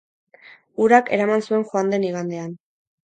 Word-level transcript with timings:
Urak 0.85 1.11
eraman 1.17 1.45
zuen 1.49 1.67
joan 1.73 1.93
den 1.95 2.09
igandean. 2.09 2.57